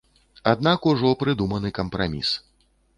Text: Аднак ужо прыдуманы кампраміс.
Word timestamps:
Аднак 0.51 0.89
ужо 0.93 1.13
прыдуманы 1.21 1.75
кампраміс. 1.79 2.29